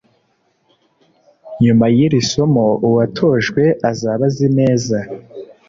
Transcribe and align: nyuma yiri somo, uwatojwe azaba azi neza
nyuma 1.63 1.85
yiri 1.95 2.19
somo, 2.31 2.65
uwatojwe 2.87 3.63
azaba 3.89 4.23
azi 4.29 4.47
neza 4.57 4.97